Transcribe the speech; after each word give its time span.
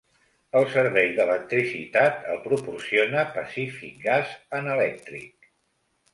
El 0.59 0.63
servei 0.75 1.11
d'electricitat 1.19 2.25
el 2.37 2.39
proporciona 2.47 3.27
Pacific 3.37 4.01
Gas 4.09 4.35
and 4.63 4.75
Electric. 4.79 5.55